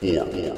[0.00, 0.54] 一两一两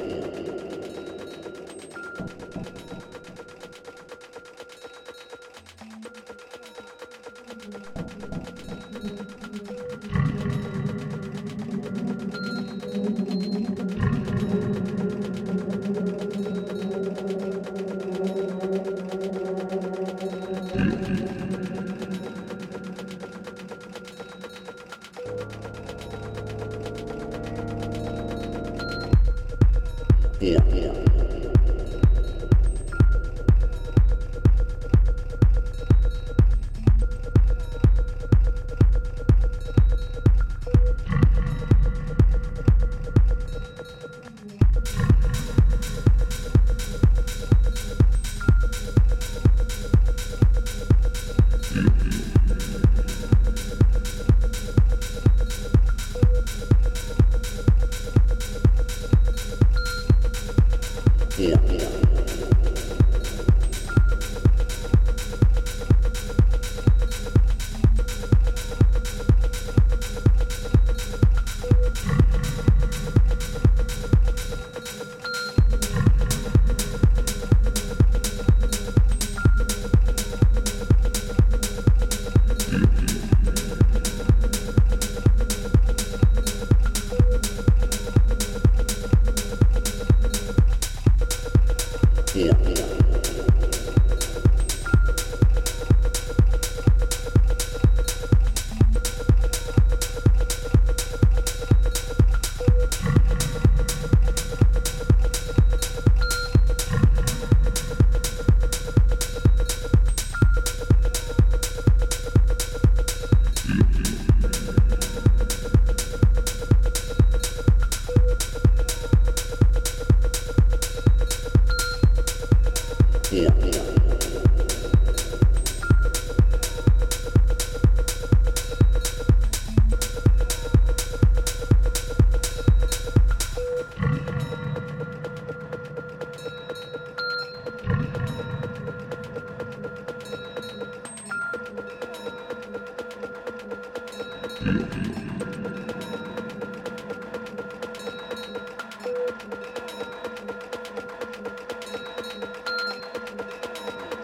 [30.41, 31.08] Yeah, yeah.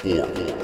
[0.05, 0.64] Iya, i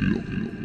[0.00, 0.59] Deus.